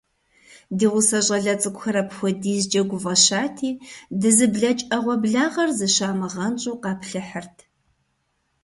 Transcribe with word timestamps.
Ди 0.77 0.85
гъусэ 0.91 1.19
щIалэ 1.25 1.53
цIыкIухэр 1.61 1.95
апхуэдизкIэ 2.01 2.81
гуфIэщати, 2.89 3.71
дызыблэкI 4.21 4.85
Iэгъуэблагъэр, 4.95 5.69
зыщамыгъэнщIу, 5.77 6.81
къаплъыхьырт. 6.83 7.57